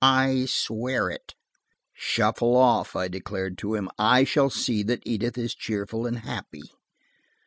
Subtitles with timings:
[0.03, 1.35] I swear it."
[1.93, 3.87] "Shuffle off," I dared him.
[3.99, 6.63] "I will see that Edith is cheerful and happy."